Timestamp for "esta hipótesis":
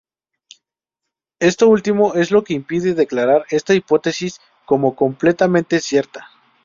3.51-4.41